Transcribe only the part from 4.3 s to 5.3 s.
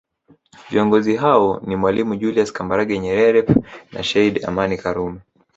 Abed Amani Karume